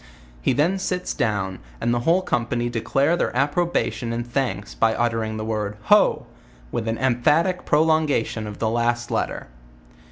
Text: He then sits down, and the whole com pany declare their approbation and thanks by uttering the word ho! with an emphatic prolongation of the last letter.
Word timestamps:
He 0.41 0.53
then 0.53 0.79
sits 0.79 1.13
down, 1.13 1.59
and 1.79 1.93
the 1.93 1.99
whole 1.99 2.23
com 2.23 2.47
pany 2.47 2.71
declare 2.71 3.15
their 3.15 3.37
approbation 3.37 4.11
and 4.11 4.25
thanks 4.25 4.73
by 4.73 4.95
uttering 4.95 5.37
the 5.37 5.45
word 5.45 5.77
ho! 5.83 6.25
with 6.71 6.87
an 6.87 6.97
emphatic 6.97 7.65
prolongation 7.65 8.47
of 8.47 8.57
the 8.57 8.69
last 8.71 9.11
letter. 9.11 9.45